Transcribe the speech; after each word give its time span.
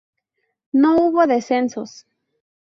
No 0.73 0.95
hubo 0.99 1.27
descensos. 1.27 2.07